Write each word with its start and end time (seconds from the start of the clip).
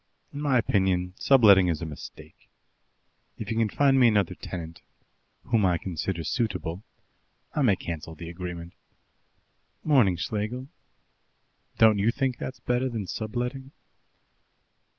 In 0.33 0.41
my 0.41 0.57
opinion, 0.57 1.13
subletting 1.19 1.67
is 1.67 1.79
a 1.79 1.85
mistake. 1.85 2.49
If 3.37 3.49
he 3.49 3.55
can 3.55 3.69
find 3.69 3.99
me 3.99 4.07
another 4.07 4.33
tenant, 4.33 4.81
whom 5.43 5.63
I 5.63 5.77
consider 5.77 6.23
suitable, 6.23 6.83
I 7.53 7.61
may 7.61 7.75
cancel 7.75 8.15
the 8.15 8.27
agreement. 8.27 8.73
Morning, 9.83 10.17
Schlegel. 10.17 10.69
Don't 11.77 11.99
you 11.99 12.09
think 12.09 12.39
that's 12.39 12.59
better 12.61 12.89
than 12.89 13.05
subletting?" 13.05 13.73